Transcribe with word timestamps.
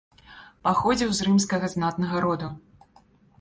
Паходзіў 0.67 1.11
з 1.17 1.27
рымскага 1.27 1.69
знатнага 1.75 2.17
роду. 2.27 2.51